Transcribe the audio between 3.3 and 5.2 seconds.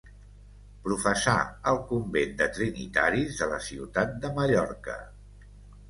de la Ciutat de Mallorca.